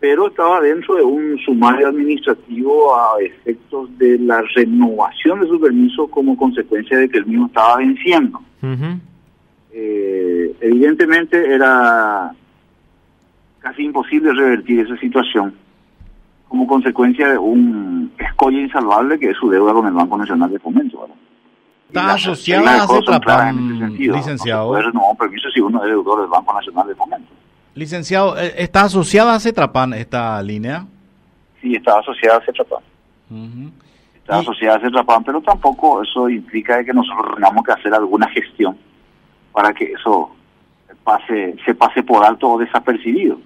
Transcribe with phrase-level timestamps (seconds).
[0.00, 6.06] pero estaba dentro de un sumario administrativo a efectos de la renovación de su permiso
[6.08, 8.40] como consecuencia de que el mismo estaba venciendo.
[9.72, 12.32] Eh, evidentemente era
[13.58, 15.54] casi imposible revertir esa situación
[16.48, 20.58] como consecuencia de un escollo insalvable que es su deuda con el Banco Nacional de
[20.58, 21.06] Fomento.
[21.88, 24.72] Está asociada a licenciado.
[24.72, 27.32] No renovar un permiso si uno es deudor del Banco Nacional de Fomento.
[27.78, 30.84] Licenciado, eh, ¿está asociada a Cetrapan esta línea?
[31.60, 32.82] Sí, está asociada a Cetrapan.
[34.16, 38.76] Está asociada a Cetrapan, pero tampoco eso implica que nosotros tengamos que hacer alguna gestión
[39.52, 40.34] para que eso
[41.04, 43.38] pase se pase por alto o desapercibido.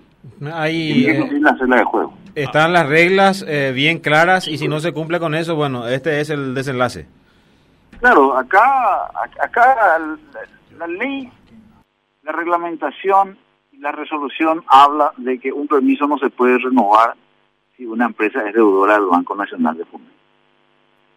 [0.50, 2.14] Ahí eh, de juego.
[2.34, 6.22] Están las reglas eh, bien claras y si no se cumple con eso, bueno, este
[6.22, 7.06] es el desenlace.
[8.00, 9.10] Claro, acá,
[9.42, 9.98] acá
[10.78, 11.30] la, ley,
[12.22, 13.36] la reglamentación
[13.82, 17.14] la resolución habla de que un permiso no se puede renovar
[17.76, 20.14] si una empresa es deudora del Banco Nacional de Fomento.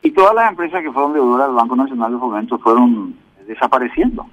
[0.02, 4.26] Y todas las empresas que fueron deudoras del Banco Nacional de Fomento fueron desapareciendo.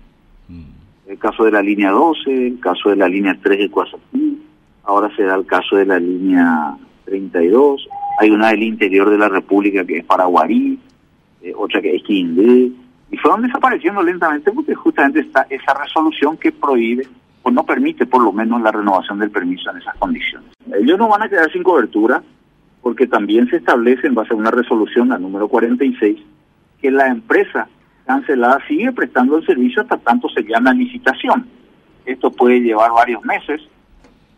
[0.49, 0.63] Mm.
[1.09, 4.43] El caso de la línea 12, el caso de la línea 3 de Cuasatí,
[4.85, 7.87] ahora se da el caso de la línea 32,
[8.19, 10.79] hay una del interior de la República que es Paraguarí,
[11.43, 12.73] eh, otra que es Quindé,
[13.11, 17.07] y fueron desapareciendo lentamente porque justamente está esa resolución que prohíbe
[17.43, 20.51] o no permite por lo menos la renovación del permiso en esas condiciones.
[20.73, 22.23] Ellos no van a quedar sin cobertura
[22.81, 26.19] porque también se establece en base a una resolución, la número 46,
[26.81, 27.69] que la empresa
[28.07, 31.47] cancelada sigue prestando el servicio hasta tanto se llama licitación.
[32.05, 33.61] Esto puede llevar varios meses,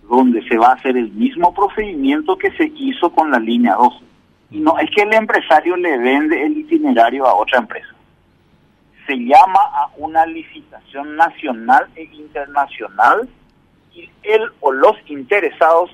[0.08, 4.04] donde se va a hacer el mismo procedimiento que se hizo con la línea 12
[4.54, 7.83] no es que el empresario le vende el itinerario a otra empresa.
[9.06, 13.28] Se llama a una licitación nacional e internacional
[13.92, 15.90] y él o los interesados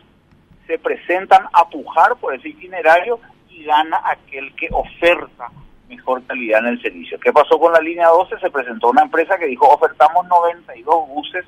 [0.66, 5.50] se presentan a pujar por ese itinerario y gana aquel que oferta
[5.88, 7.18] mejor calidad en el servicio.
[7.18, 8.38] ¿Qué pasó con la línea 12?
[8.38, 11.44] Se presentó una empresa que dijo ofertamos 92 buses,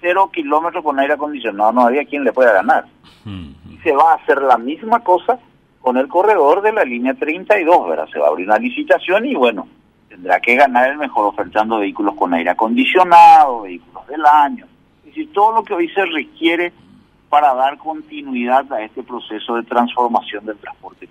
[0.00, 2.86] cero kilómetros con aire acondicionado, no había quien le pueda ganar.
[3.26, 5.38] Y se va a hacer la misma cosa
[5.80, 8.08] con el corredor de la línea 32, ¿verdad?
[8.10, 9.68] Se va a abrir una licitación y bueno,
[10.14, 14.64] tendrá que ganar el mejor ofertando vehículos con aire acondicionado, vehículos del año,
[15.00, 16.72] es decir, todo lo que hoy se requiere
[17.28, 21.08] para dar continuidad a este proceso de transformación del transporte